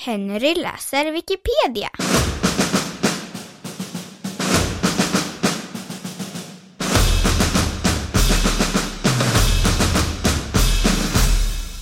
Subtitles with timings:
[0.00, 1.88] Henry läser Wikipedia.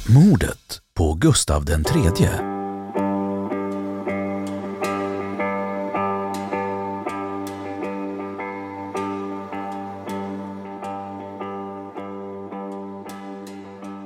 [0.08, 2.40] Mordet på Gustav den tredje.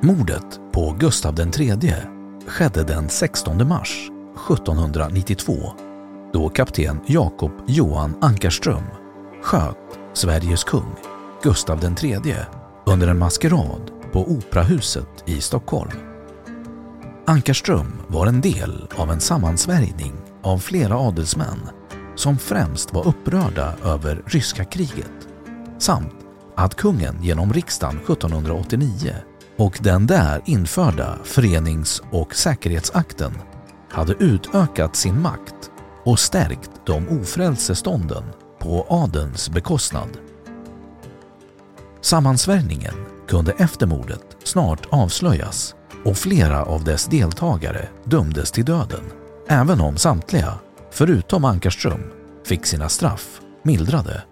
[0.03, 2.20] Mordet på Gustav den tredje
[2.51, 4.11] skedde den 16 mars
[4.51, 5.53] 1792
[6.33, 8.83] då kapten Jakob Johan Ankarström
[9.43, 9.77] sköt
[10.13, 10.95] Sveriges kung
[11.43, 12.35] Gustav III
[12.87, 15.91] under en maskerad på Operahuset i Stockholm.
[17.27, 21.61] Ankarström var en del av en sammansvärjning av flera adelsmän
[22.17, 25.29] som främst var upprörda över ryska kriget
[25.79, 26.15] samt
[26.57, 29.15] att kungen genom riksdagen 1789
[29.61, 33.33] och den där införda förenings och säkerhetsakten
[33.91, 35.71] hade utökat sin makt
[36.05, 38.25] och stärkt de ofrälse stånden
[38.59, 40.09] på adelns bekostnad.
[42.01, 42.95] Sammansvärjningen
[43.29, 49.05] kunde efter mordet snart avslöjas och flera av dess deltagare dömdes till döden,
[49.49, 50.55] även om samtliga,
[50.91, 52.03] förutom Ankarström,
[52.45, 54.23] fick sina straff mildrade.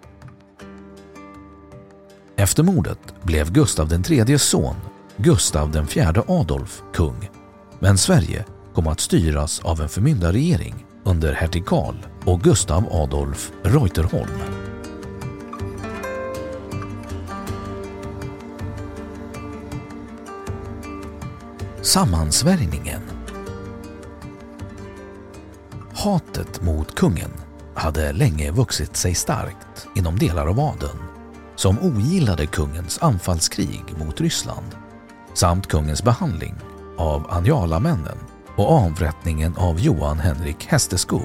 [2.35, 4.75] Efter mordet blev Gustav den son,
[5.21, 7.29] Gustav IV Adolf, kung,
[7.79, 14.39] men Sverige kom att styras av en förmyndarregering under hertig Karl och Gustav Adolf Reuterholm.
[21.81, 23.01] Sammansvärjningen.
[25.93, 27.31] Hatet mot kungen
[27.75, 30.99] hade länge vuxit sig starkt inom delar av adeln
[31.55, 34.78] som ogillade kungens anfallskrig mot Ryssland
[35.39, 36.55] samt kungens behandling
[36.97, 38.17] av Anjala-männen
[38.55, 41.21] och avrättningen av Johan Henrik Hästesko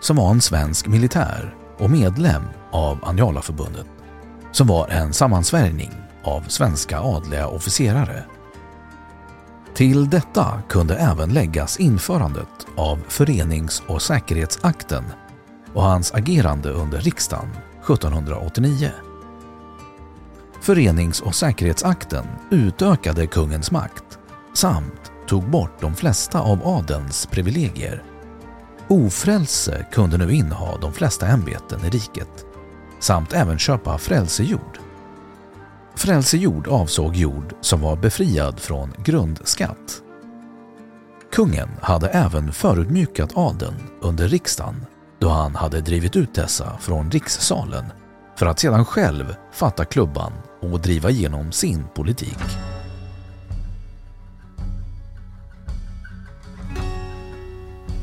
[0.00, 3.86] som var en svensk militär och medlem av Anjala-förbundet
[4.52, 5.90] som var en sammansvärjning
[6.24, 8.24] av svenska adliga officerare.
[9.74, 15.04] Till detta kunde även läggas införandet av förenings och säkerhetsakten
[15.74, 17.50] och hans agerande under riksdagen
[17.82, 18.90] 1789.
[20.66, 24.18] Förenings och säkerhetsakten utökade kungens makt
[24.54, 28.02] samt tog bort de flesta av adelns privilegier.
[28.88, 32.46] Ofrälse kunde nu inneha de flesta ämbeten i riket
[33.00, 34.78] samt även köpa frälsejord.
[35.94, 40.02] Frälsejord avsåg jord som var befriad från grundskatt.
[41.32, 44.86] Kungen hade även förutmjukat adeln under riksdagen
[45.18, 47.84] då han hade drivit ut dessa från rikssalen
[48.38, 52.38] för att sedan själv fatta klubban och driva igenom sin politik.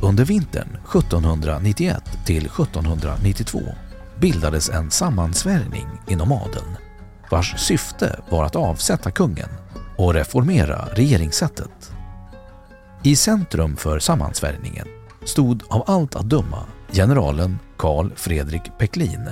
[0.01, 3.59] Under vintern 1791 till 1792
[4.19, 6.77] bildades en sammansvärjning inom adeln
[7.31, 9.49] vars syfte var att avsätta kungen
[9.97, 11.91] och reformera regeringssättet.
[13.03, 14.87] I centrum för sammansvärjningen
[15.25, 19.29] stod av allt att döma generalen Karl Fredrik Peklin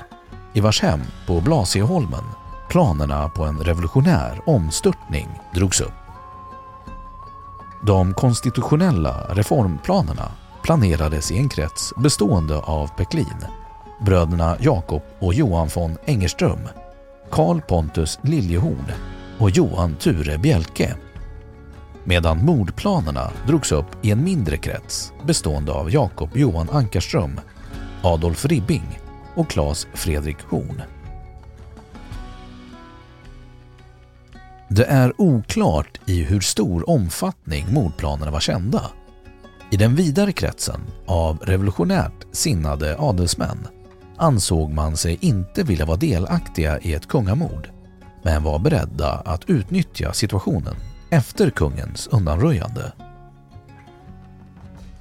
[0.54, 2.24] i vars hem på Blasieholmen
[2.72, 5.94] planerna på en revolutionär omstörtning drogs upp.
[7.86, 10.32] De konstitutionella reformplanerna
[10.64, 13.46] planerades i en krets bestående av Peklin,
[14.06, 16.60] bröderna Jakob och Johan von Engerström,
[17.32, 18.92] Karl Pontus Liljehorn
[19.40, 20.96] och Johan Ture Bjelke.
[22.04, 27.40] Medan mordplanerna drogs upp i en mindre krets bestående av Jakob Johan Ankarström,
[28.04, 29.00] Adolf Ribbing
[29.36, 30.82] och Claes Fredrik Horn.
[34.74, 38.82] Det är oklart i hur stor omfattning mordplanerna var kända.
[39.72, 43.68] I den vidare kretsen av revolutionärt sinnade adelsmän
[44.18, 47.70] ansåg man sig inte vilja vara delaktiga i ett kungamord
[48.24, 50.76] men var beredda att utnyttja situationen
[51.10, 52.92] efter kungens undanröjande.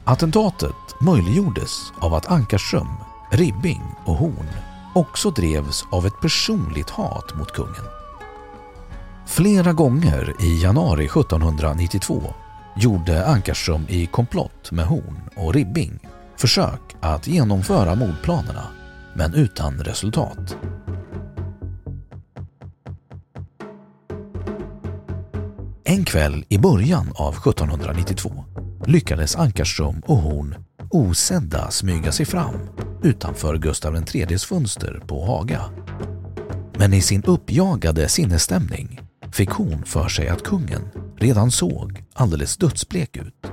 [0.05, 2.94] Attentatet möjliggjordes av att Ankarström,
[3.32, 4.49] Ribbing och Horn
[4.94, 8.00] också drevs av ett personligt hat mot kungen.
[9.31, 12.35] Flera gånger i januari 1792
[12.77, 15.99] gjorde Ankarström i komplott med Horn och Ribbing
[16.37, 18.67] försök att genomföra mordplanerna,
[19.15, 20.56] men utan resultat.
[25.85, 28.44] En kväll i början av 1792
[28.87, 30.55] lyckades Ankarström och Horn
[30.91, 32.55] osedda smyga sig fram
[33.03, 35.61] utanför Gustav IIIs fönster på Haga.
[36.79, 39.00] Men i sin uppjagade sinnesstämning
[39.32, 40.82] fick hon för sig att kungen
[41.17, 43.47] redan såg alldeles dödsblek ut.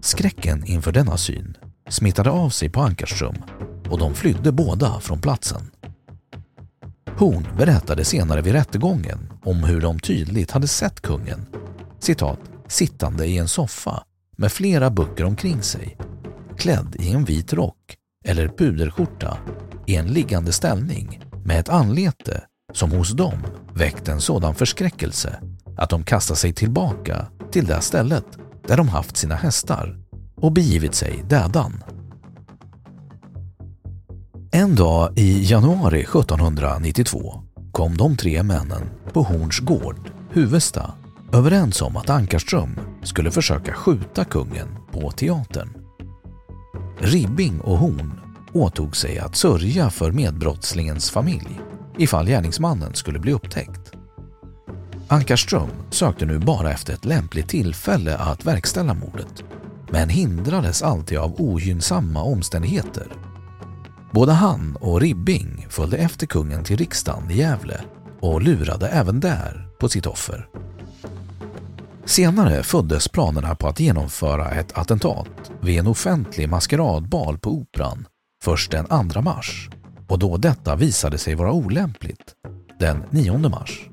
[0.00, 1.56] Skräcken inför denna syn
[1.88, 3.36] smittade av sig på Ankarström
[3.90, 5.70] och de flydde båda från platsen.
[7.16, 11.46] Horn berättade senare vid rättegången om hur de tydligt hade sett kungen
[12.00, 14.04] citat, sittande i en soffa
[14.36, 15.96] med flera böcker omkring sig,
[16.58, 19.38] klädd i en vit rock eller puderskjorta
[19.86, 23.38] i en liggande ställning med ett anlete som hos dem
[23.74, 25.40] väckt en sådan förskräckelse
[25.76, 28.24] att de kastar sig tillbaka till det stället
[28.68, 29.98] där de haft sina hästar
[30.36, 31.84] och begivit sig dädan.
[34.52, 40.92] En dag i januari 1792 kom de tre männen på Horns gård, Huvesta,
[41.32, 45.68] överens om att Ankarström skulle försöka skjuta kungen på teatern.
[46.98, 48.20] Ribbing och Horn
[48.52, 51.60] åtog sig att sörja för medbrottslingens familj
[52.00, 53.92] ifall gärningsmannen skulle bli upptäckt.
[55.08, 59.44] Ankarström sökte nu bara efter ett lämpligt tillfälle att verkställa mordet
[59.90, 63.06] men hindrades alltid av ogynnsamma omständigheter.
[64.12, 67.80] Både han och Ribbing följde efter kungen till riksdagen i Gävle
[68.20, 70.48] och lurade även där på sitt offer.
[72.04, 78.06] Senare föddes planerna på att genomföra ett attentat vid en offentlig maskeradbal på Operan
[78.44, 79.70] först den 2 mars
[80.10, 82.34] och då detta visade sig vara olämpligt
[82.78, 83.88] den 9 mars.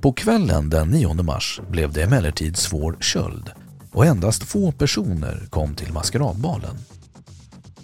[0.00, 3.50] På kvällen den 9 mars blev det emellertid svår köld
[3.92, 6.76] och endast få personer kom till maskeradbalen.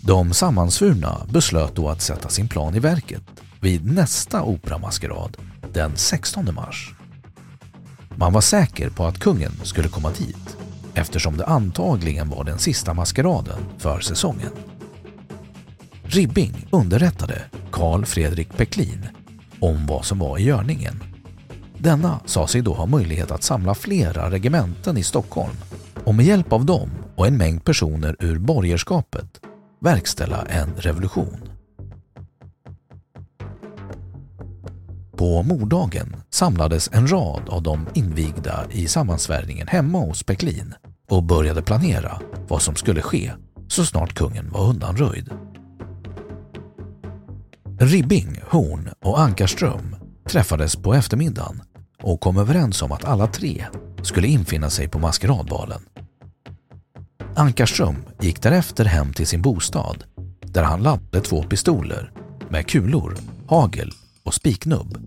[0.01, 3.23] De sammansvurna beslöt då att sätta sin plan i verket
[3.61, 5.37] vid nästa operamaskerad
[5.73, 6.95] den 16 mars.
[8.17, 10.57] Man var säker på att kungen skulle komma dit
[10.95, 14.51] eftersom det antagligen var den sista maskeraden för säsongen.
[16.13, 19.09] Ribbing underrättade Karl Fredrik Peklin
[19.61, 21.03] om vad som var i görningen.
[21.79, 25.57] Denna sa sig då ha möjlighet att samla flera regementen i Stockholm
[26.05, 29.41] och med hjälp av dem och en mängd personer ur borgerskapet
[29.81, 31.49] verkställa en revolution.
[35.17, 40.75] På morddagen samlades en rad av de invigda i sammansvärjningen hemma hos Peklin
[41.11, 43.33] och började planera vad som skulle ske
[43.69, 45.31] så snart kungen var undanröjd.
[47.83, 49.97] Ribbing, Horn och Ankarström
[50.29, 51.63] träffades på eftermiddagen
[52.03, 53.67] och kom överens om att alla tre
[54.03, 55.83] skulle infinna sig på maskeradbalen.
[57.37, 60.05] Ankarström gick därefter hem till sin bostad
[60.41, 62.13] där han laddade två pistoler
[62.49, 63.17] med kulor,
[63.49, 64.99] hagel och spiknubb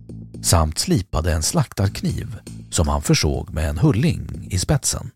[0.41, 2.35] samt slipade en slaktarkniv
[2.69, 5.11] som han försåg med en hulling i spetsen.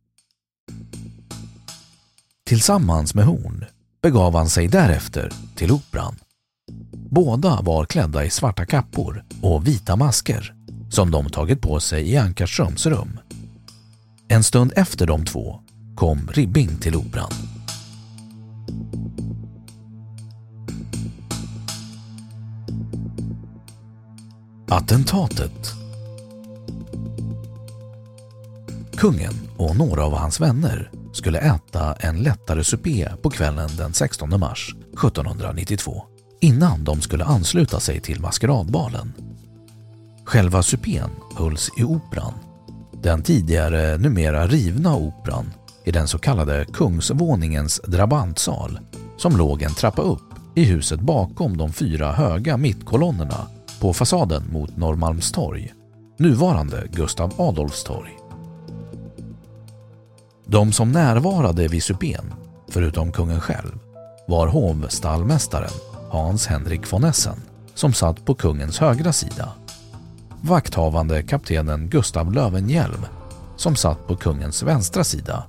[2.46, 3.66] Tillsammans med Horn
[4.02, 6.16] begav han sig därefter till Operan.
[7.12, 10.54] Båda var klädda i svarta kappor och vita masker
[10.90, 13.20] som de tagit på sig i Ankarströms rum.
[14.28, 15.60] En stund efter de två
[15.96, 17.32] kom Ribbing till Operan.
[24.68, 25.74] Attentatet
[28.98, 34.40] Kungen och några av hans vänner skulle äta en lättare supé på kvällen den 16
[34.40, 36.04] mars 1792
[36.42, 39.14] innan de skulle ansluta sig till maskeradbalen.
[40.26, 42.34] Själva supén hölls i Operan
[43.02, 45.54] den tidigare numera rivna operan
[45.86, 48.80] i den så kallade Kungsvåningens drabantsal
[49.18, 53.48] som låg en trappa upp i huset bakom de fyra höga mittkolonnerna
[53.80, 55.74] på fasaden mot Norrmalmstorg,
[56.18, 58.18] nuvarande Gustav Adolfs torg.
[60.46, 62.34] De som närvarade vid supén,
[62.70, 63.80] förutom kungen själv,
[64.28, 67.42] var hovstallmästaren Hans Henrik von Essen
[67.74, 69.50] som satt på kungens högra sida.
[70.42, 73.06] Vakthavande kaptenen Gustav Lövenhjelm
[73.56, 75.44] som satt på kungens vänstra sida.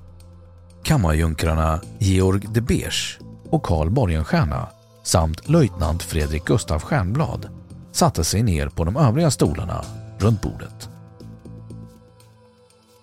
[0.83, 4.69] Kammarjunkrarna Georg de Beers och Karl Borgenstierna
[5.03, 7.49] samt löjtnant Fredrik Gustav Stjernblad
[7.91, 9.85] satte sig ner på de övriga stolarna
[10.17, 10.89] runt bordet.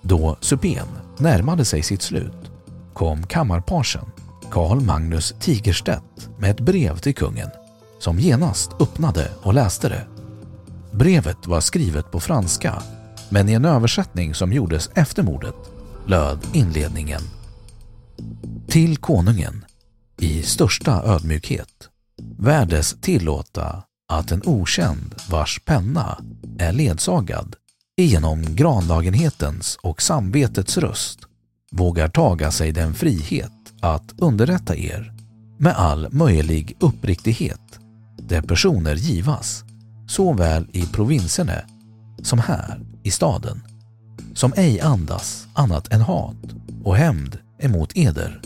[0.03, 0.87] Då supén
[1.19, 2.51] närmade sig sitt slut
[2.95, 4.05] kom kammarparsen
[4.51, 7.49] Karl Magnus Tigerstedt med ett brev till kungen
[7.99, 10.07] som genast öppnade och läste det.
[10.93, 12.83] Brevet var skrivet på franska
[13.29, 15.55] men i en översättning som gjordes efter mordet
[16.07, 17.21] löd inledningen
[18.69, 19.65] Till konungen
[20.21, 21.89] i största ödmjukhet
[22.39, 26.19] värdes tillåta att en okänd vars penna
[26.59, 27.57] är ledsagad
[27.97, 31.19] genom granlagenhetens och samvetets röst
[31.73, 35.13] vågar taga sig den frihet att underrätta er
[35.59, 37.79] med all möjlig uppriktighet
[38.17, 39.65] där personer givas
[40.07, 41.53] såväl i provinserna
[42.23, 43.63] som här i staden
[44.35, 46.37] som ej andas annat än hat
[46.85, 48.41] och hämnd emot eder.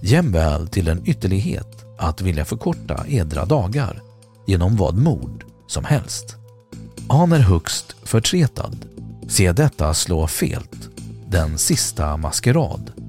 [0.00, 4.02] Jämväl till en ytterlighet att vilja förkorta edra dagar
[4.46, 6.36] genom vad mord som helst.
[7.08, 8.76] Han är högst förtretad.
[9.28, 10.88] Se detta slå felt,
[11.28, 13.01] den sista maskerad.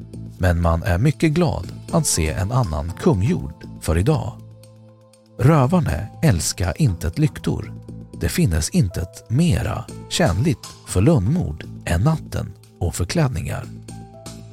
[0.43, 4.31] Men man är mycket glad att se en annan kungjord för idag.
[5.39, 7.73] Rövarne älska intet lyktor.
[8.19, 13.65] Det finnes intet mera känligt för lönnmord än natten och förklädningar.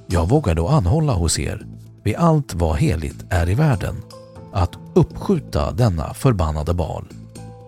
[0.07, 1.67] Jag vågar då anhålla hos er
[2.05, 4.03] vid allt vad heligt är i världen
[4.53, 7.05] att uppskjuta denna förbannade bal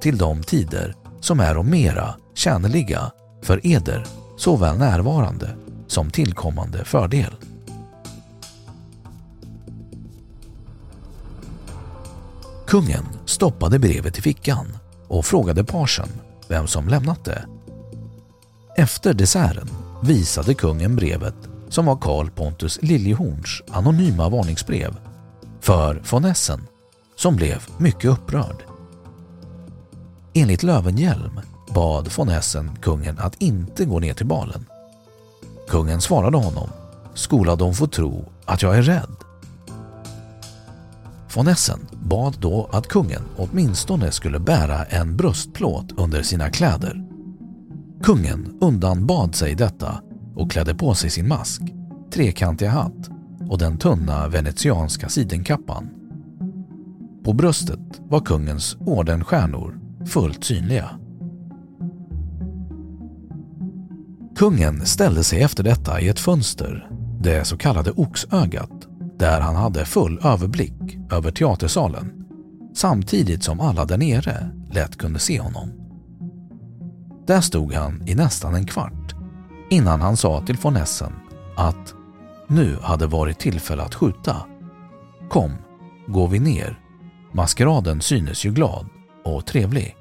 [0.01, 3.13] till de tider som är och mera tjänliga
[3.43, 5.51] för eder såväl närvarande
[5.87, 7.33] som tillkommande fördel.
[12.73, 14.67] Kungen stoppade brevet i fickan
[15.09, 16.09] och frågade parsen
[16.49, 17.47] vem som lämnat det.
[18.77, 19.69] Efter desserten
[20.03, 21.35] visade kungen brevet
[21.69, 24.97] som var Karl Pontus Liljehorns anonyma varningsbrev
[25.61, 26.61] för von Essen
[27.17, 28.65] som blev mycket upprörd.
[30.35, 31.41] Enligt Lövenhjelm
[31.75, 34.67] bad von Essen kungen att inte gå ner till balen.
[35.69, 36.69] Kungen svarade honom,
[37.15, 39.22] skola de få tro att jag är rädd.
[41.37, 47.05] Von Essen bad då att kungen åtminstone skulle bära en bröstplåt under sina kläder.
[48.03, 50.03] Kungen undanbad sig detta
[50.35, 51.63] och klädde på sig sin mask,
[52.13, 53.11] trekantiga hatt
[53.49, 55.89] och den tunna venetianska sidenkappan.
[57.25, 60.91] På bröstet var kungens ordenstjärnor fullt synliga.
[64.37, 68.89] Kungen ställde sig efter detta i ett fönster, det så kallade oxögat,
[69.23, 72.25] där han hade full överblick över teatersalen
[72.75, 75.73] samtidigt som alla där nere lätt kunde se honom.
[77.27, 79.15] Där stod han i nästan en kvart
[79.71, 81.13] innan han sa till von Essen
[81.57, 81.95] att
[82.49, 84.37] nu hade varit tillfälle att skjuta.
[85.31, 85.53] Kom,
[86.07, 86.79] går vi ner.
[87.33, 88.87] Maskeraden synes ju glad
[89.25, 89.97] och trevlig.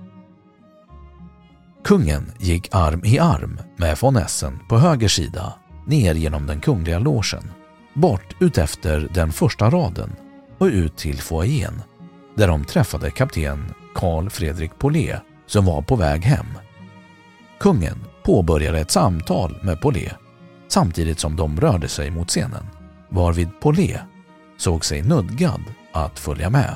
[1.83, 5.53] Kungen gick arm i arm med von Essen på höger sida
[5.87, 7.51] ner genom den kungliga låsen,
[7.93, 10.15] bort utefter den första raden
[10.57, 11.81] och ut till foajén
[12.35, 15.17] där de träffade kapten Carl Fredrik Polé
[15.47, 16.45] som var på väg hem.
[17.59, 20.11] Kungen påbörjade ett samtal med Polé
[20.67, 22.65] samtidigt som de rörde sig mot scenen,
[23.09, 23.99] varvid Polé
[24.57, 25.61] såg sig nödgad
[25.93, 26.75] att följa med.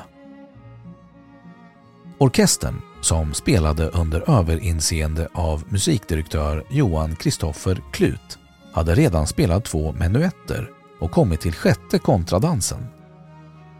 [2.18, 8.38] Orkestern, som spelade under överinseende av musikdirektör Johan Kristoffer Klut,
[8.72, 12.86] hade redan spelat två menuetter och kommit till sjätte kontradansen.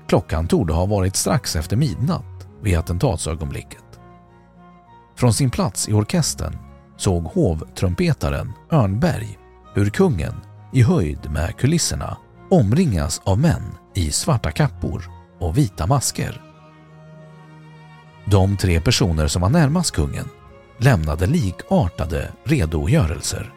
[0.08, 3.84] Klockan torde ha varit strax efter midnatt vid attentatsögonblicket.
[5.16, 6.58] Från sin plats i orkestern
[6.96, 9.38] såg hovtrumpetaren Örnberg
[9.74, 10.34] hur kungen,
[10.72, 12.16] i höjd med kulisserna,
[12.50, 13.62] omringas av män
[13.94, 15.04] i svarta kappor
[15.38, 16.42] och vita masker.
[18.24, 20.28] De tre personer som var närmast kungen
[20.78, 23.52] lämnade likartade redogörelser.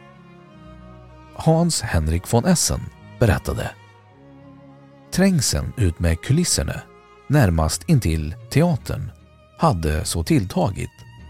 [1.36, 2.82] Hans Henrik von Essen
[3.20, 3.72] berättade.
[5.12, 6.82] Trängseln utmed kulisserna
[7.28, 9.12] närmast intill teatern
[9.58, 10.90] hade så tilltagit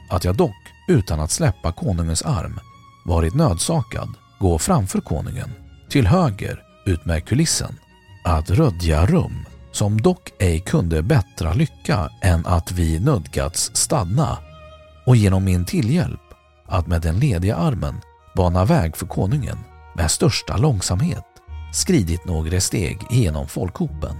[0.09, 0.55] att jag dock
[0.87, 2.59] utan att släppa konungens arm
[3.05, 5.49] varit nödsakad gå framför konungen,
[5.89, 7.77] till höger utmed kulissen,
[8.23, 14.37] att rödja rum som dock ej kunde bättra lycka än att vi nödgats stanna
[15.05, 16.21] och genom min tillhjälp
[16.65, 18.01] att med den lediga armen
[18.35, 19.57] bana väg för konungen
[19.95, 21.28] med största långsamhet
[21.71, 24.15] skridit några steg genom folkhopen.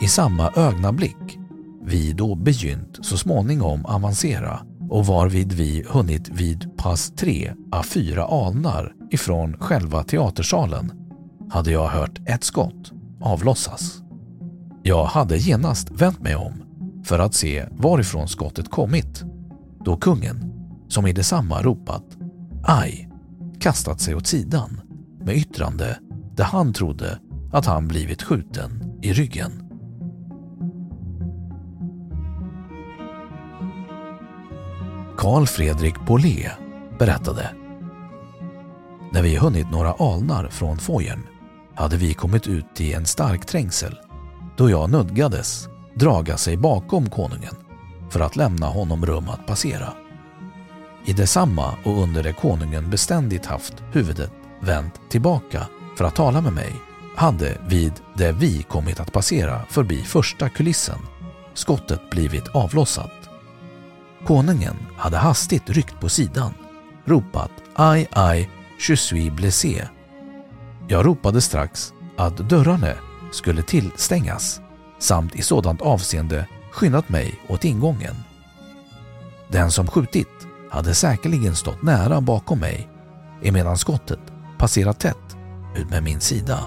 [0.00, 1.38] I samma ögonblick
[1.84, 4.60] vi då begynt så småningom avancera
[4.90, 10.92] och varvid vi hunnit vid pass tre a fyra alnar ifrån själva teatersalen
[11.50, 14.02] hade jag hört ett skott avlossas.
[14.82, 16.62] Jag hade genast vänt mig om
[17.04, 19.22] för att se varifrån skottet kommit
[19.84, 20.52] då kungen,
[20.88, 22.04] som i detsamma ropat
[22.64, 23.08] aj,
[23.60, 24.80] kastat sig åt sidan
[25.24, 25.98] med yttrande
[26.40, 27.18] där han trodde
[27.52, 29.52] att han blivit skjuten i ryggen.
[35.18, 36.50] Karl Fredrik Bolé
[36.98, 37.50] berättade
[39.12, 41.26] När vi hunnit några alnar från fojern
[41.74, 43.98] hade vi kommit ut i en stark trängsel
[44.56, 47.54] då jag nödgades draga sig bakom konungen
[48.10, 49.92] för att lämna honom rum att passera.
[51.04, 55.66] I detsamma och under det konungen beständigt haft huvudet vänt tillbaka
[56.00, 56.72] för att tala med mig
[57.16, 60.98] hade vid det vi kommit att passera förbi första kulissen
[61.54, 63.30] skottet blivit avlossat.
[64.26, 66.54] Konungen hade hastigt ryckt på sidan,
[67.04, 68.50] ropat aj aj,
[68.88, 69.88] je suis blessé.
[70.88, 72.94] Jag ropade strax att dörrarna
[73.32, 74.60] skulle tillstängas
[74.98, 78.14] samt i sådant avseende skyndat mig åt ingången.
[79.48, 82.88] Den som skjutit hade säkerligen stått nära bakom mig
[83.42, 84.20] emedan skottet
[84.58, 85.29] passerat tätt
[85.76, 86.60] ut med min sida.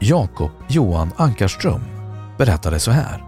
[0.00, 1.80] Jakob Johan Ankarström
[2.38, 3.24] berättade så här.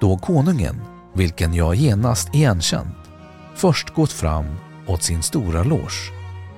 [0.00, 0.80] Då konungen,
[1.14, 2.96] vilken jag genast igenkänt,
[3.54, 4.44] först gått fram
[4.86, 6.12] åt sin stora loge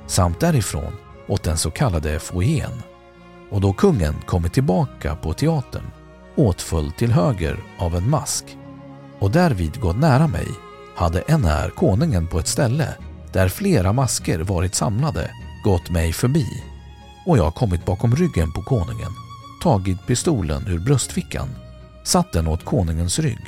[0.06, 0.92] samt därifrån
[1.28, 2.82] åt den så kallade foajén
[3.50, 5.90] och då kungen kommit tillbaka på teatern
[6.36, 8.44] åtföljd till höger av en mask
[9.18, 10.46] och därvid gått nära mig
[10.98, 12.94] hade enär konungen på ett ställe
[13.32, 15.30] där flera masker varit samlade
[15.64, 16.46] gått mig förbi
[17.26, 19.10] och jag kommit bakom ryggen på konungen,
[19.62, 21.48] tagit pistolen ur bröstfickan,
[22.04, 23.44] satt den åt konungens rygg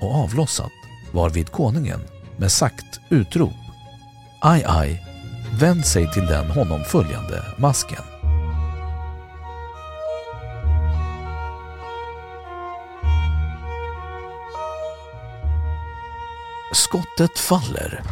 [0.00, 0.72] och avlossat
[1.12, 2.00] varvid konungen
[2.36, 3.52] med sagt utrop
[4.40, 5.02] aj aj
[5.60, 8.11] vänt sig till den honom följande masken.
[16.72, 18.02] Skottet faller.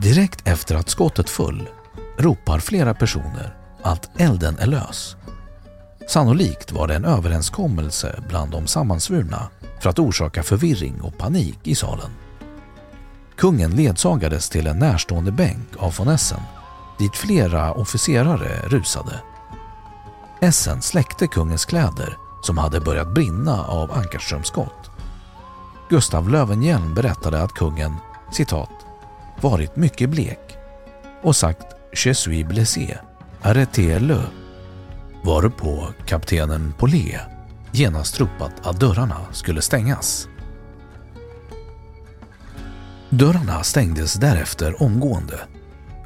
[0.00, 1.68] Direkt efter att skottet föll
[2.18, 5.16] ropar flera personer att elden är lös.
[6.08, 9.48] Sannolikt var det en överenskommelse bland de sammansvurna
[9.80, 12.10] för att orsaka förvirring och panik i salen.
[13.36, 16.40] Kungen ledsagades till en närstående bänk av von Essen
[16.98, 19.20] dit flera officerare rusade.
[20.40, 24.90] Essen släckte kungens kläder som hade börjat brinna av Anckarströms skott.
[25.88, 27.94] Gustav Löwenhjelm berättade att kungen
[28.32, 28.86] citat,
[29.40, 30.56] varit mycket blek
[31.22, 31.66] och sagt
[32.04, 32.98] ”Je suis blessé,
[33.42, 34.20] arrêtez-le”
[35.24, 37.20] varpå kaptenen Polé
[37.72, 40.28] genast ropat att dörrarna skulle stängas.
[43.10, 45.40] Dörrarna stängdes därefter omgående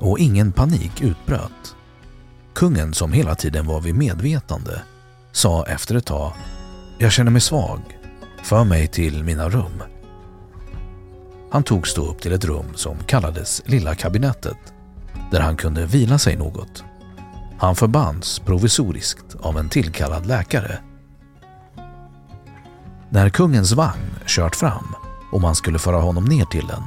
[0.00, 1.76] och ingen panik utbröt.
[2.54, 4.82] Kungen som hela tiden var vid medvetande
[5.32, 6.32] sa efter ett tag
[6.98, 7.80] Jag känner mig svag.
[8.42, 9.82] För mig till mina rum.
[11.50, 14.72] Han togs då upp till ett rum som kallades Lilla kabinettet
[15.30, 16.84] där han kunde vila sig något.
[17.58, 20.78] Han förbands provisoriskt av en tillkallad läkare.
[23.08, 24.94] När kungens vagn kört fram
[25.32, 26.82] och man skulle föra honom ner till den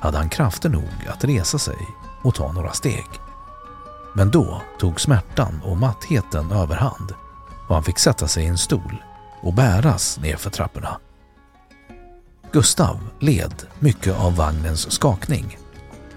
[0.00, 1.76] hade han krafter nog att resa sig
[2.26, 3.06] och ta några steg.
[4.14, 7.14] Men då tog smärtan och mattheten överhand
[7.68, 9.02] och han fick sätta sig i en stol
[9.42, 10.98] och bäras nerför trapporna.
[12.52, 15.58] Gustav led mycket av vagnens skakning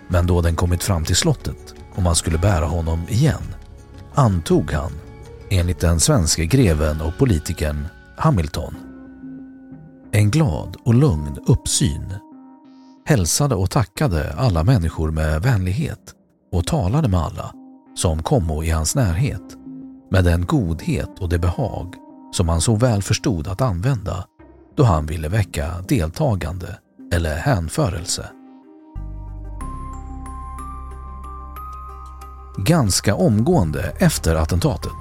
[0.08, 3.56] men då den kommit fram till slottet och man skulle bära honom igen
[4.13, 4.91] antog han,
[5.50, 8.76] enligt den svenska greven och politikern Hamilton,
[10.12, 12.13] en glad och lugn uppsyn
[13.10, 16.13] hälsade och tackade alla människor med vänlighet
[16.52, 17.54] och talade med alla
[17.95, 19.41] som kommo i hans närhet
[20.12, 21.95] med den godhet och det behag
[22.32, 24.26] som han så väl förstod att använda
[24.78, 26.80] då han ville väcka deltagande
[27.13, 28.30] eller hänförelse.
[32.58, 34.91] Ganska omgående efter attentatet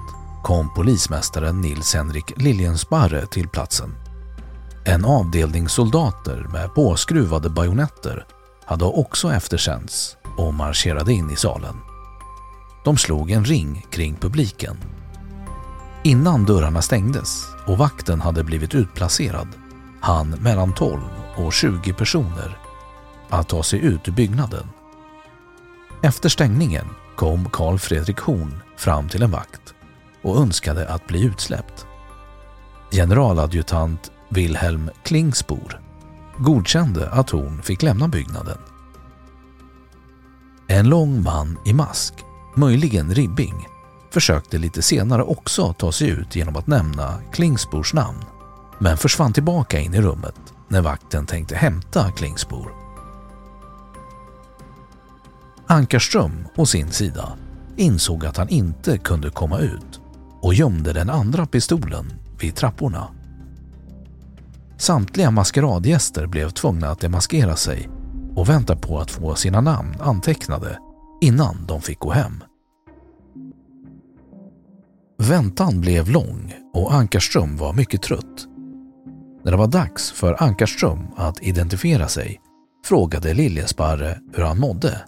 [0.43, 4.08] kom polismästaren Nils Henrik Liljensparre till platsen.
[4.89, 8.27] En avdelning soldater med påskruvade bajonetter
[8.65, 11.75] hade också eftersänts och marscherade in i salen.
[12.85, 14.77] De slog en ring kring publiken.
[16.03, 19.49] Innan dörrarna stängdes och vakten hade blivit utplacerad
[20.01, 21.01] hann mellan 12
[21.37, 22.59] och 20 personer
[23.29, 24.67] att ta sig ut ur byggnaden.
[26.03, 29.75] Efter stängningen kom Karl Fredrik Horn fram till en vakt
[30.23, 31.87] och önskade att bli utsläppt.
[32.91, 35.81] Generaladjutant Wilhelm Klingsbor
[36.39, 38.59] godkände att Horn fick lämna byggnaden.
[40.67, 42.15] En lång man i mask,
[42.57, 43.67] möjligen Ribbing,
[44.11, 48.25] försökte lite senare också ta sig ut genom att nämna Klingsbors namn
[48.79, 52.73] men försvann tillbaka in i rummet när vakten tänkte hämta Klingsbor.
[55.67, 57.33] Ankarström å sin sida
[57.77, 60.01] insåg att han inte kunde komma ut
[60.41, 63.18] och gömde den andra pistolen vid trapporna.
[64.79, 67.89] Samtliga maskeradgäster blev tvungna att demaskera sig
[68.37, 70.79] och vänta på att få sina namn antecknade
[71.21, 72.45] innan de fick gå hem.
[75.19, 78.47] Väntan blev lång och Ankarström var mycket trött.
[79.45, 82.41] När det var dags för Ankarström att identifiera sig
[82.85, 85.01] frågade Liljesparre hur han mådde.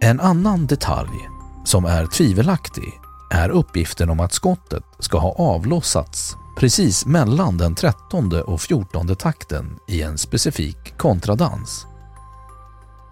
[0.00, 1.28] En annan detalj
[1.64, 2.92] som är tvivelaktig
[3.30, 9.78] är uppgiften om att skottet ska ha avlossats precis mellan den trettonde och fjortonde takten
[9.88, 11.86] i en specifik kontradans.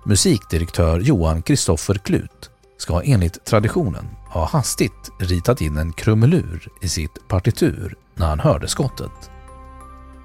[0.04, 7.28] Musikdirektör Johan Kristoffer Klut ska enligt traditionen ha hastigt ritat in en krumelur i sitt
[7.28, 9.30] partitur när han hörde skottet.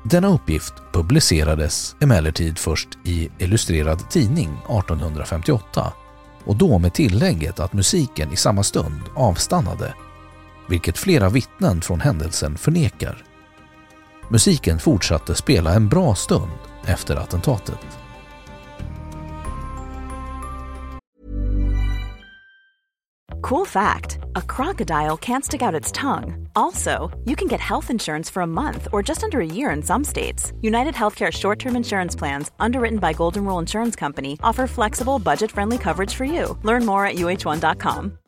[0.03, 5.93] Denna uppgift publicerades emellertid först i Illustrerad tidning 1858
[6.45, 9.93] och då med tillägget att musiken i samma stund avstannade,
[10.69, 13.23] vilket flera vittnen från händelsen förnekar.
[14.30, 16.51] Musiken fortsatte spela en bra stund
[16.86, 17.97] efter attentatet.
[23.49, 26.49] Cool fact a crocodile can't stick out its tongue.
[26.56, 29.82] Also, you can get health insurance for a month or just under a year in
[29.82, 30.51] some states.
[30.62, 35.51] United Healthcare short term insurance plans, underwritten by Golden Rule Insurance Company, offer flexible, budget
[35.51, 36.58] friendly coverage for you.
[36.63, 38.17] Learn more at uh1.com.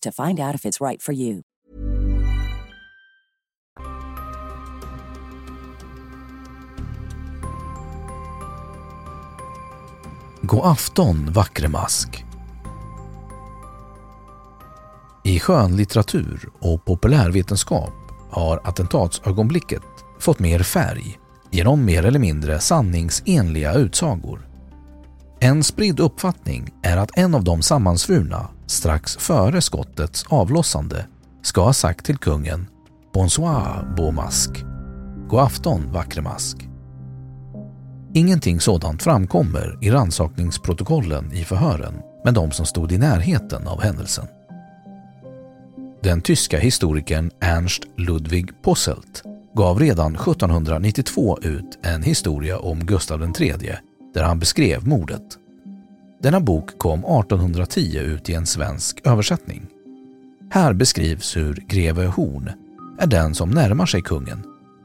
[0.00, 1.42] to find out if it's right for you.
[10.42, 12.24] God afton, vackre mask.
[15.24, 17.92] I skönlitteratur och populärvetenskap
[18.30, 19.82] har attentatsögonblicket
[20.18, 21.18] fått mer färg
[21.50, 24.53] genom mer eller mindre sanningsenliga utsagor.
[25.44, 31.06] En spridd uppfattning är att en av de sammansvurna strax före skottets avlossande
[31.42, 32.66] ska ha sagt till kungen
[33.14, 34.50] Bonsoir, Beaumask”,
[35.28, 36.56] God afton, vackre mask.
[38.14, 44.26] Ingenting sådant framkommer i rannsakningsprotokollen i förhören med de som stod i närheten av händelsen.
[46.02, 49.22] Den tyska historikern Ernst Ludwig Posselt
[49.54, 53.78] gav redan 1792 ut en historia om Gustav III
[54.14, 55.38] där han beskrev mordet.
[56.22, 59.66] Denna bok kom 1810 ut i en svensk översättning.
[60.50, 62.50] Här beskrivs hur greve Horn
[62.98, 64.44] är den som närmar sig kungen,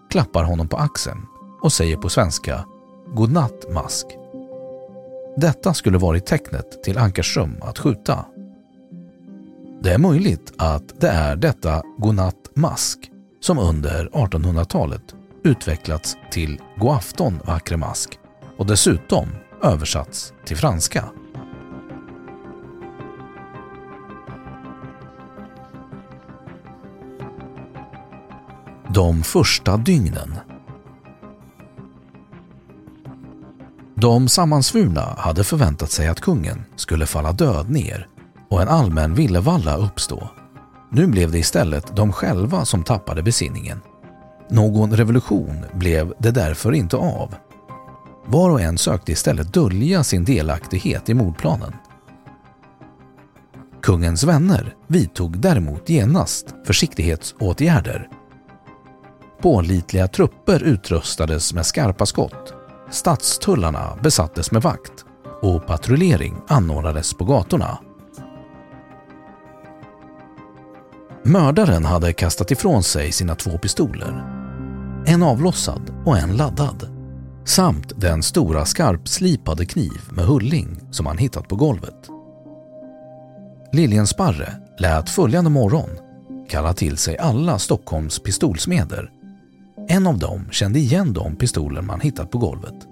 [0.10, 1.26] klappar honom på axeln
[1.62, 2.66] och säger på svenska
[3.16, 4.08] ”Godnatt mask”.
[5.38, 8.26] Detta skulle varit tecknet till Ankarström att skjuta.
[9.82, 13.12] Det är möjligt att det är detta Godnatt mask
[13.42, 18.19] som under 1800-talet utvecklats till Godafton, vackre mask
[18.60, 19.28] och dessutom
[19.64, 21.06] översatts till franska.
[28.94, 30.36] De första dygnen
[33.96, 38.08] De sammansvurna hade förväntat sig att kungen skulle falla död ner
[38.50, 40.30] och en allmän villevalla uppstå.
[40.92, 43.82] Nu blev det istället de själva som tappade besinningen.
[44.50, 47.36] Någon revolution blev det därför inte av.
[48.30, 51.74] Var och en sökte istället dölja sin delaktighet i mordplanen.
[53.82, 58.08] Kungens vänner vidtog däremot genast försiktighetsåtgärder.
[59.42, 62.54] Pålitliga trupper utrustades med skarpa skott
[62.92, 65.06] Stadstullarna besattes med vakt
[65.42, 67.78] och patrullering anordnades på gatorna.
[71.24, 74.24] Mördaren hade kastat ifrån sig sina två pistoler.
[75.06, 76.99] En avlossad och en laddad.
[77.46, 82.10] Samt den stora skarpslipade kniv med hulling som han hittat på golvet.
[83.74, 85.90] Liljensparre lät följande morgon
[86.50, 89.12] kalla till sig alla Stockholms pistolsmeder
[89.92, 92.88] en av dem kände igen de pistoler man hittat på golvet.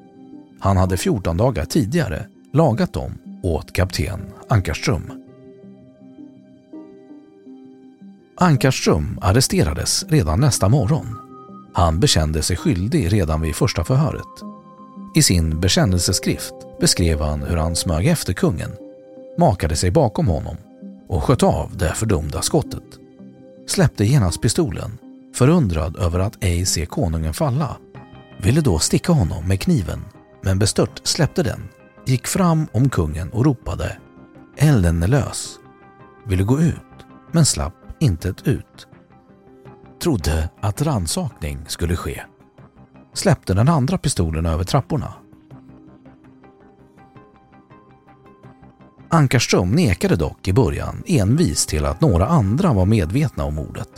[0.60, 3.12] Han hade 14 dagar tidigare lagat dem
[3.44, 5.12] åt kapten Ankarström.
[8.38, 11.27] Ankarström arresterades redan nästa morgon.
[11.74, 14.44] Han bekände sig skyldig redan vid första förhöret.
[15.16, 18.72] I sin bekännelseskrift beskrev han hur han smög efter kungen,
[19.38, 20.58] makade sig bakom honom
[21.08, 22.84] och sköt av det fördömda skottet.
[23.68, 24.98] Släppte genast pistolen
[25.36, 27.78] förundrad över att ej se konungen falla,
[28.42, 30.06] ville då sticka honom med kniven,
[30.44, 31.70] men bestört släppte den,
[32.06, 33.98] gick fram om kungen och ropade
[34.58, 35.60] ”Elden är lös”,
[36.28, 36.76] ville gå ut,
[37.32, 38.88] men slapp intet ut.
[40.00, 42.22] Trodde att ransakning skulle ske.
[43.14, 45.14] Släppte den andra pistolen över trapporna.
[49.10, 53.90] Ankarström nekade dock i början envis till att några andra var medvetna om mordet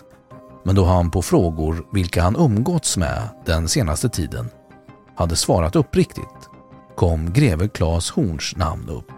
[0.69, 4.49] men då han på frågor vilka han umgåtts med den senaste tiden
[5.15, 6.49] hade svarat uppriktigt
[6.95, 9.11] kom greve Claes Horns namn upp.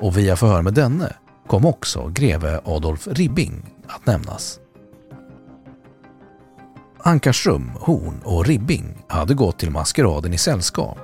[0.00, 1.12] Och via förhör med denne
[1.46, 4.58] kom också greve Adolf Ribbing att nämnas.
[7.06, 10.98] Ankarström, Horn och Ribbing hade gått till maskeraden i sällskap.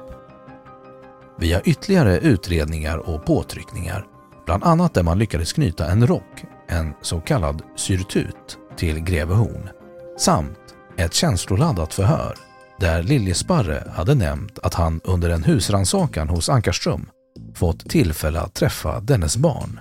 [1.38, 4.06] Via ytterligare utredningar och påtryckningar,
[4.46, 9.68] bland annat där man lyckades knyta en rock, en så kallad syrtut, till greve Horn
[10.18, 10.58] samt
[10.96, 12.34] ett känsloladdat förhör
[12.80, 17.06] där Liljesparre hade nämnt att han under en husransakan hos Ankarström
[17.54, 19.80] fått tillfälle att träffa dennes barn.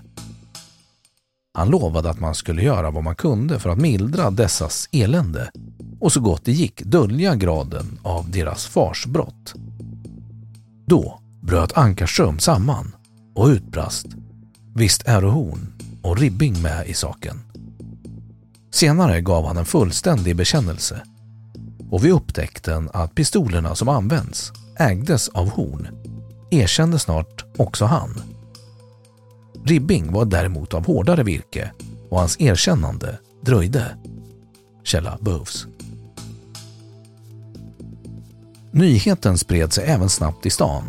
[1.53, 5.51] Han lovade att man skulle göra vad man kunde för att mildra dessas elände
[6.01, 9.53] och så gott det gick dölja graden av deras fars brott.
[10.85, 12.95] Då bröt Ankarström samman
[13.35, 14.07] och utbrast
[14.75, 17.39] Visst är Horn och Ribbing med i saken.
[18.71, 21.01] Senare gav han en fullständig bekännelse
[21.89, 25.87] och vid upptäckten att pistolerna som används ägdes av Horn
[26.51, 28.21] erkände snart också han.
[29.65, 31.71] Ribbing var däremot av hårdare virke
[32.09, 33.97] och hans erkännande dröjde.
[34.83, 35.67] Källa behövs.
[38.73, 40.83] Nyheten spred sig även snabbt i stan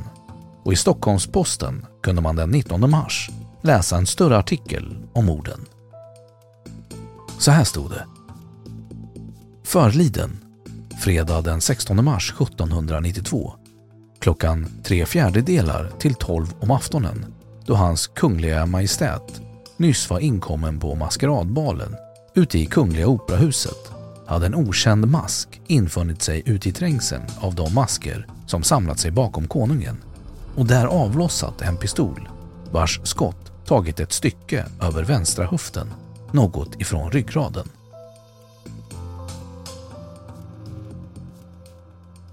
[0.65, 3.31] och i Stockholms-Posten kunde man den 19 mars
[3.63, 5.61] läsa en större artikel om morden.
[7.39, 8.07] Så här stod det.
[9.65, 10.39] Förliden,
[11.03, 13.53] fredag den 16 mars 1792,
[14.21, 17.35] klockan tre fjärdedelar till tolv om aftonen,
[17.67, 19.41] då hans kungliga majestät
[19.77, 21.97] nyss var inkommen på maskeradbalen
[22.35, 27.75] ute i Kungliga Operahuset hade en okänd mask infunnit sig ute i trängseln av de
[27.75, 29.97] masker som samlat sig bakom konungen
[30.57, 32.29] och där avlossat en pistol
[32.71, 35.89] vars skott tagit ett stycke över vänstra höften
[36.33, 37.69] något ifrån ryggraden.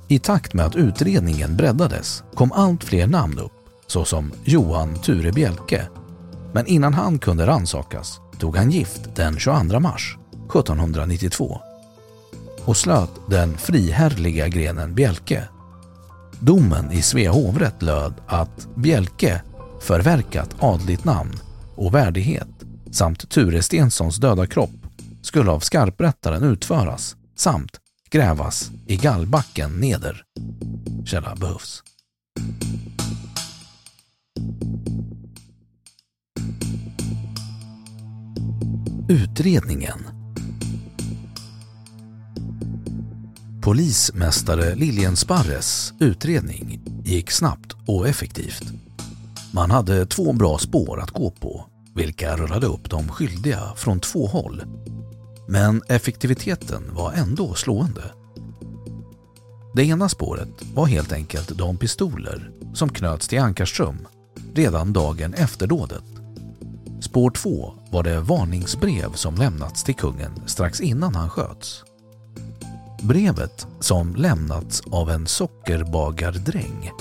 [0.08, 3.52] I takt med att utredningen breddades kom allt fler namn upp,
[3.88, 5.88] såsom Johan Ture Bjelke.
[6.54, 11.69] Men innan han kunde ransakas tog han gift den 22 mars 1792
[12.70, 15.48] och slöt den friherrliga grenen Bjelke.
[16.40, 19.42] Domen i Svea hovrätt löd att Bjelke
[19.82, 21.34] förverkat adligt namn
[21.76, 22.48] och värdighet
[22.92, 24.88] samt Ture Stenssons döda kropp
[25.22, 27.80] skulle av skarprättaren utföras samt
[28.10, 30.24] grävas i gallbacken neder.
[31.06, 31.84] Källa behövs.
[39.10, 40.09] Utredningen
[43.62, 48.64] Polismästare Liljensparres utredning gick snabbt och effektivt.
[49.54, 54.28] Man hade två bra spår att gå på, vilka rullade upp de skyldiga från två
[54.28, 54.64] håll.
[55.48, 58.04] Men effektiviteten var ändå slående.
[59.76, 64.08] Det ena spåret var helt enkelt de pistoler som knöts till Ankarström
[64.54, 66.04] redan dagen efter dådet.
[67.02, 71.84] Spår två var det varningsbrev som lämnats till kungen strax innan han sköts.
[73.02, 76.92] Brevet, som lämnats av en sockerbagardräng,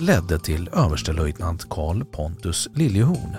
[0.00, 3.36] ledde till överstelöjtnant Karl Pontus Liljehorn.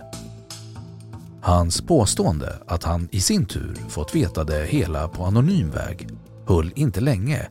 [1.42, 6.10] Hans påstående att han i sin tur fått veta det hela på anonym väg
[6.48, 7.48] höll inte länge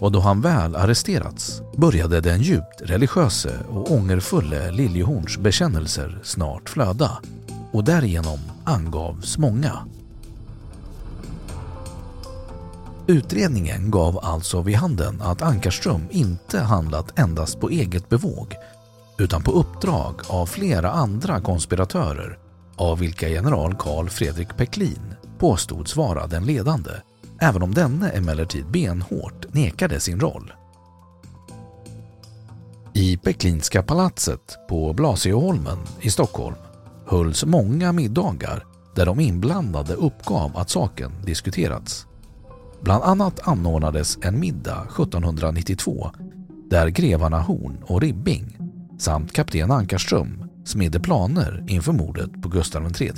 [0.00, 7.10] och då han väl arresterats började den djupt religiöse och ångerfulle Liljehorns bekännelser snart flöda
[7.72, 9.78] och därigenom angavs många.
[13.08, 18.54] Utredningen gav alltså vid handen att Ankarström inte handlat endast på eget bevåg
[19.18, 22.38] utan på uppdrag av flera andra konspiratörer
[22.76, 26.90] av vilka general Karl Fredrik Peklin påstods vara den ledande,
[27.40, 30.52] även om denne emellertid benhårt nekade sin roll.
[32.94, 36.56] I Peklinska palatset på Blasieholmen i Stockholm
[37.06, 38.64] hölls många middagar
[38.94, 42.06] där de inblandade uppgav att saken diskuterats.
[42.82, 46.10] Bland annat anordnades en middag 1792
[46.70, 48.58] där grevarna Horn och Ribbing
[48.98, 53.12] samt kapten Ankarström smidde planer inför mordet på Gustav III.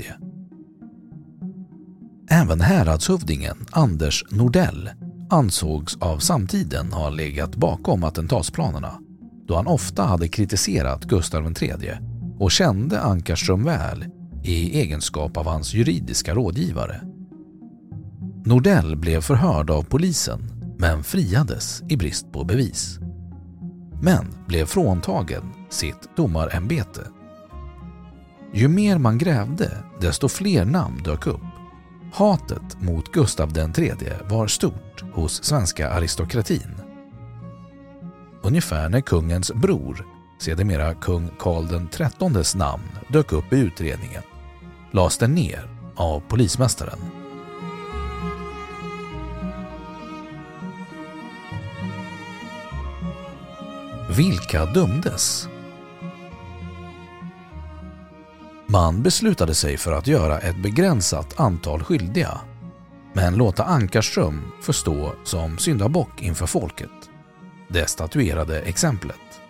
[2.31, 4.91] Även häradshövdingen Anders Nordell
[5.31, 8.99] ansågs av samtiden ha legat bakom attentatsplanerna
[9.49, 11.93] då han ofta hade kritiserat Gustav III
[12.39, 14.05] och kände Ankarström väl
[14.45, 17.01] i egenskap av hans juridiska rådgivare.
[18.49, 20.41] Nordell blev förhörd av polisen
[20.79, 22.99] men friades i brist på bevis.
[24.03, 27.07] Men blev fråntagen sitt domarämbete.
[28.53, 31.41] Ju mer man grävde desto fler namn dök upp.
[32.13, 33.95] Hatet mot Gustav III
[34.31, 36.75] var stort hos svenska aristokratin.
[38.43, 40.07] Ungefär när kungens bror,
[40.39, 44.23] sedermera kung Karl XIIIs namn, dök upp i utredningen
[44.93, 47.18] lades den ner av polismästaren.
[54.17, 55.49] Vilka dömdes?
[58.67, 62.41] Man beslutade sig för att göra ett begränsat antal skyldiga
[63.15, 66.91] men låta Ankarström förstå som syndabock inför folket.
[67.69, 69.41] Det statuerade exemplet.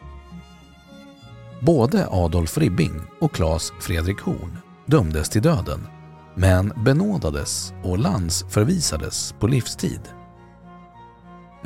[1.60, 5.86] Både Adolf Ribbing och Claes Fredrik Horn dömdes till döden
[6.34, 10.17] men benådades och landsförvisades på livstid.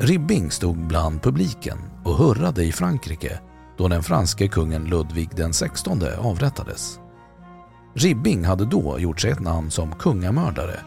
[0.03, 3.39] Ribbing stod bland publiken och hurrade i Frankrike
[3.77, 6.99] då den franske kungen Ludvig XVI avrättades.
[7.93, 10.79] Ribbing hade då gjort sig ett namn som kungamördare.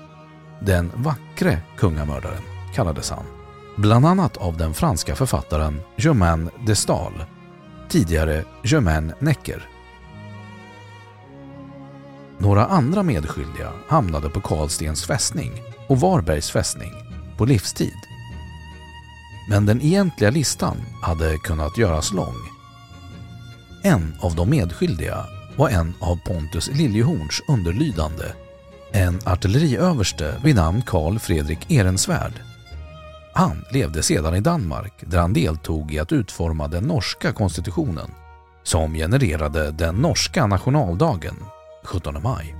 [0.61, 2.43] Den vackre kungamördaren
[2.75, 3.25] kallades han.
[3.77, 7.25] Bland annat av den franska författaren Germain de Stael,
[7.89, 9.69] tidigare Germain Necker.
[12.39, 15.53] Några andra medskyldiga hamnade på Karlstens fästning
[15.89, 16.93] och Varbergs fästning
[17.39, 18.16] på livstid.
[19.49, 22.37] Men den egentliga listan hade kunnat göras lång.
[23.83, 25.25] En av de medskyldiga
[25.57, 28.25] var en av Pontus Liljehorns underlydande,
[28.93, 32.33] en artilleriöverste vid namn Karl Fredrik Ehrensvärd.
[33.35, 38.11] Han levde sedan i Danmark där han deltog i att utforma den norska konstitutionen
[38.63, 41.37] som genererade den norska nationaldagen
[41.85, 42.55] 17 maj.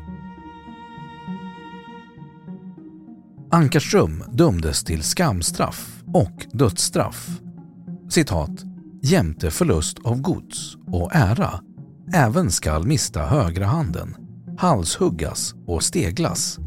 [3.51, 7.41] Ankarström dömdes till skamstraff och dödsstraff.
[8.09, 8.51] Citat
[9.03, 11.61] jämte förlust av gods och ära
[12.15, 14.17] även skall mista högra handen,
[14.59, 16.59] halshuggas och steglas.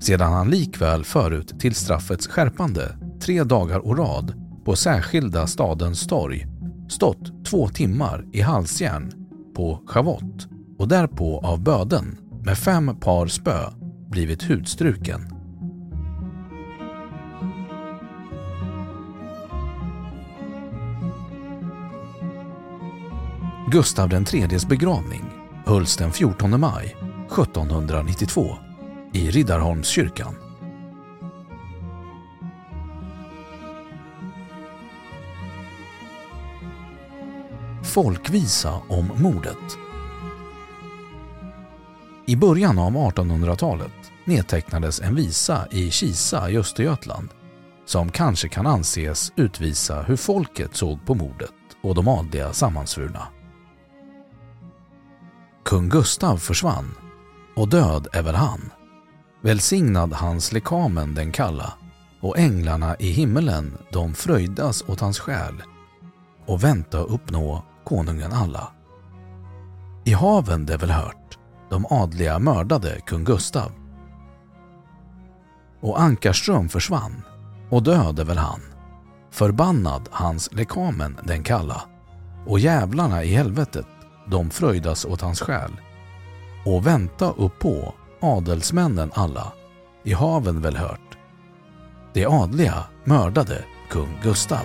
[0.00, 6.46] Sedan han likväl förut till straffets skärpande tre dagar och rad på särskilda stadens torg
[6.88, 9.12] stått två timmar i halsjärn
[9.56, 10.48] på schavott
[10.78, 13.70] och därpå av böden med fem par spö
[14.10, 15.29] blivit hudstruken.
[23.72, 25.24] Gustav IIIs begravning
[25.66, 26.96] hölls den 14 maj
[27.32, 28.56] 1792
[29.12, 30.34] i Riddarholmskyrkan.
[37.82, 39.78] Folkvisa om mordet
[42.26, 47.28] I början av 1800-talet nedtecknades en visa i Kisa i Östergötland
[47.86, 51.50] som kanske kan anses utvisa hur folket såg på mordet
[51.82, 53.28] och de adliga sammansvurna.
[55.64, 56.94] Kung Gustav försvann
[57.56, 58.70] och död är väl han.
[59.42, 61.72] Välsignad hans lekamen den kalla
[62.20, 65.62] och änglarna i himmelen de fröjdas åt hans själ
[66.46, 68.72] och vänta uppnå konungen alla.
[70.04, 71.38] I haven det väl hört,
[71.70, 73.72] de adliga mördade kung Gustav.
[75.80, 77.22] Och Ankarström försvann
[77.70, 78.60] och död är väl han.
[79.30, 81.82] Förbannad hans lekamen den kalla
[82.46, 83.86] och jävlarna i helvetet
[84.26, 85.70] de fröjdas åt hans själ
[86.64, 89.52] och vänta upp på adelsmännen alla
[90.04, 91.18] i haven väl hört.
[92.12, 94.64] De adliga mördade kung Gustav.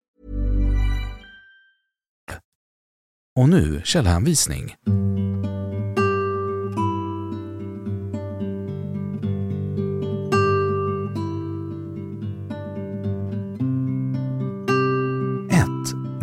[3.39, 4.75] Och nu källhänvisning.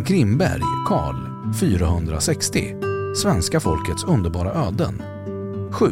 [0.09, 1.15] Grimberg, Karl,
[1.59, 2.75] 460.
[3.15, 5.01] Svenska folkets underbara öden.
[5.71, 5.85] 7.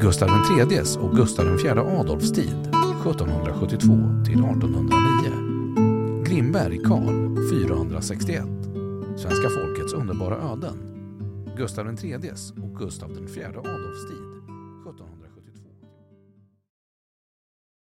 [0.00, 2.68] Gustav IIIs och Gustav IV Adolfs tid,
[3.06, 6.24] 1772 till 1809.
[6.24, 8.44] Grimberg, Karl, 461.
[9.16, 10.78] Svenska folkets underbara öden.
[11.56, 14.35] Gustav IIIs och Gustav IV Adolfs tid